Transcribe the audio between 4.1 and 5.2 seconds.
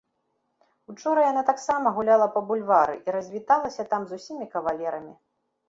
усімі кавалерамі.